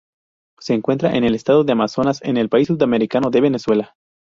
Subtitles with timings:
[0.59, 3.93] Se encuentra en el estado de Amazonas, en el país sudamericano de Venezuela.